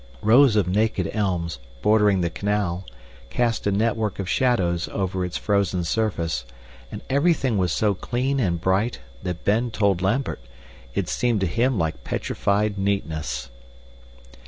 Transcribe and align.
Rows 0.23 0.55
of 0.55 0.67
naked 0.67 1.11
elms, 1.13 1.59
bordering 1.83 2.21
the 2.21 2.31
canal, 2.31 2.85
cast 3.29 3.67
a 3.67 3.71
network 3.71 4.17
of 4.17 4.27
shadows 4.27 4.87
over 4.91 5.23
its 5.23 5.37
frozen 5.37 5.83
surface, 5.83 6.43
and 6.91 7.01
everything 7.07 7.55
was 7.59 7.71
so 7.71 7.93
clean 7.93 8.39
and 8.39 8.59
bright 8.59 8.97
that 9.21 9.45
Ben 9.45 9.69
told 9.69 10.01
Lambert 10.01 10.39
it 10.95 11.07
seemed 11.07 11.39
to 11.41 11.45
him 11.45 11.77
like 11.77 12.03
petrified 12.03 12.79
neatness. 12.79 13.51